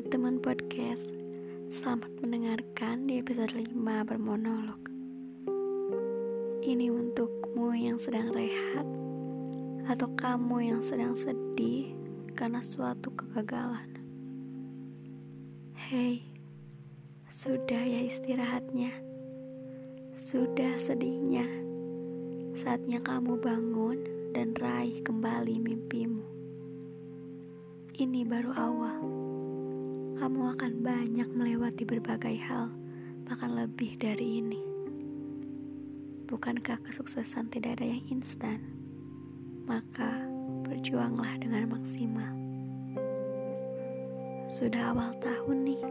teman 0.00 0.40
podcast. 0.40 1.04
Selamat 1.68 2.08
mendengarkan 2.24 3.04
di 3.04 3.20
episode 3.20 3.52
5 3.52 3.76
bermonolog. 4.08 4.80
Ini 6.64 6.88
untukmu 6.88 7.76
yang 7.76 8.00
sedang 8.00 8.32
rehat 8.32 8.88
Atau 9.84 10.08
kamu 10.16 10.72
yang 10.72 10.80
sedang 10.80 11.12
sedih 11.12 11.92
karena 12.32 12.64
suatu 12.64 13.12
kegagalan? 13.12 14.00
Hei, 15.76 16.24
sudah 17.28 17.84
ya 17.84 18.00
istirahatnya? 18.00 18.96
Sudah 20.16 20.80
sedihnya? 20.80 21.44
Saatnya 22.56 23.04
kamu 23.04 23.36
bangun 23.36 24.00
dan 24.32 24.56
raih 24.56 25.04
kembali 25.04 25.60
mimpimu. 25.60 26.24
Ini 28.00 28.24
baru 28.24 28.56
awal 28.56 29.19
kamu 30.20 30.52
akan 30.52 30.84
banyak 30.84 31.32
melewati 31.32 31.88
berbagai 31.88 32.36
hal, 32.44 32.68
bahkan 33.24 33.56
lebih 33.56 33.96
dari 33.96 34.44
ini. 34.44 34.60
Bukankah 36.28 36.76
kesuksesan 36.84 37.48
tidak 37.48 37.80
ada 37.80 37.88
yang 37.88 38.04
instan? 38.12 38.60
Maka 39.64 40.20
berjuanglah 40.68 41.40
dengan 41.40 41.72
maksimal. 41.72 42.36
Sudah 44.52 44.92
awal 44.92 45.16
tahun 45.24 45.56
nih, 45.72 45.82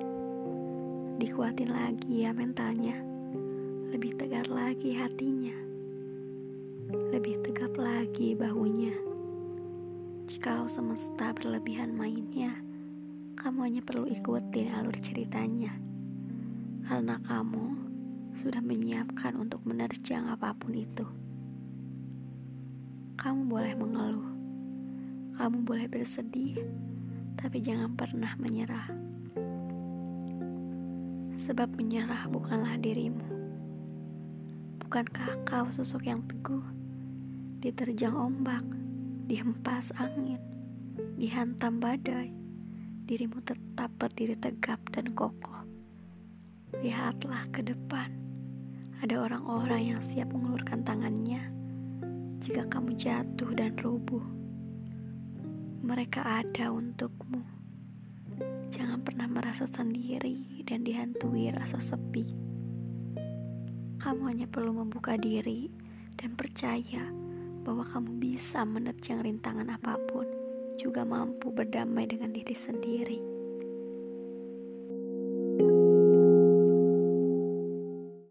dikuatin 1.25 1.73
lagi 1.73 2.21
ya 2.21 2.29
mentalnya, 2.29 3.01
lebih 3.89 4.13
tegar 4.13 4.45
lagi 4.45 4.93
hatinya, 4.93 5.57
lebih 7.09 7.41
tegap 7.49 7.73
lagi 7.81 8.37
bahunya. 8.37 8.93
Jikalau 10.29 10.69
semesta 10.69 11.33
berlebihan 11.33 11.97
mainnya, 11.97 12.68
kamu 13.39 13.71
hanya 13.71 13.79
perlu 13.79 14.03
ikutin 14.03 14.75
alur 14.75 14.99
ceritanya. 14.99 15.71
Karena 16.83 17.15
kamu 17.23 17.71
sudah 18.35 18.59
menyiapkan 18.59 19.39
untuk 19.39 19.63
menerjang 19.63 20.27
apa 20.27 20.51
pun 20.59 20.75
itu. 20.75 21.07
Kamu 23.15 23.47
boleh 23.47 23.73
mengeluh. 23.79 24.31
Kamu 25.39 25.63
boleh 25.63 25.87
bersedih, 25.87 26.59
tapi 27.39 27.63
jangan 27.63 27.95
pernah 27.95 28.35
menyerah. 28.35 28.91
Sebab 31.39 31.79
menyerah 31.79 32.27
bukanlah 32.27 32.75
dirimu. 32.75 33.23
Bukankah 34.83 35.47
kau 35.47 35.71
sosok 35.71 36.11
yang 36.11 36.19
teguh? 36.27 36.67
Diterjang 37.63 38.19
ombak, 38.19 38.67
dihempas 39.31 39.95
angin, 39.95 40.43
dihantam 41.15 41.79
badai 41.79 42.48
dirimu 43.09 43.41
tetap 43.41 43.89
berdiri 43.97 44.37
tegap 44.37 44.77
dan 44.93 45.09
kokoh. 45.17 45.65
Lihatlah 46.77 47.49
ke 47.49 47.65
depan. 47.65 48.13
Ada 49.01 49.25
orang-orang 49.25 49.97
yang 49.97 50.01
siap 50.05 50.29
mengulurkan 50.29 50.85
tangannya 50.85 51.41
jika 52.37 52.69
kamu 52.69 52.93
jatuh 52.93 53.49
dan 53.57 53.73
rubuh. 53.81 54.21
Mereka 55.81 56.21
ada 56.21 56.69
untukmu. 56.69 57.41
Jangan 58.69 59.01
pernah 59.01 59.25
merasa 59.25 59.65
sendiri 59.65 60.61
dan 60.69 60.85
dihantui 60.85 61.49
rasa 61.49 61.81
sepi. 61.81 62.29
Kamu 63.97 64.21
hanya 64.29 64.45
perlu 64.45 64.85
membuka 64.85 65.17
diri 65.17 65.65
dan 66.13 66.37
percaya 66.37 67.09
bahwa 67.65 67.89
kamu 67.89 68.21
bisa 68.21 68.61
menerjang 68.69 69.25
rintangan 69.25 69.65
apa 69.73 69.97
pun 70.05 70.28
juga 70.79 71.03
mampu 71.03 71.51
berdamai 71.51 72.07
dengan 72.07 72.31
diri 72.31 72.55
sendiri. 72.55 73.38